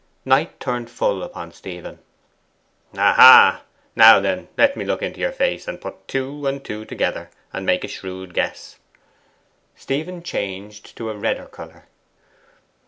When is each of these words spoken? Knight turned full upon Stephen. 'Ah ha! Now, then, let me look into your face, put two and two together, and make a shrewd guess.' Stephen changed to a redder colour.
Knight 0.25 0.59
turned 0.59 0.89
full 0.89 1.21
upon 1.21 1.51
Stephen. 1.51 1.99
'Ah 2.97 3.13
ha! 3.13 3.61
Now, 3.95 4.19
then, 4.19 4.47
let 4.57 4.75
me 4.75 4.83
look 4.83 5.03
into 5.03 5.19
your 5.19 5.31
face, 5.31 5.67
put 5.79 6.07
two 6.07 6.47
and 6.47 6.65
two 6.65 6.85
together, 6.85 7.29
and 7.53 7.67
make 7.67 7.83
a 7.83 7.87
shrewd 7.87 8.33
guess.' 8.33 8.79
Stephen 9.75 10.23
changed 10.23 10.97
to 10.97 11.11
a 11.11 11.15
redder 11.15 11.45
colour. 11.45 11.85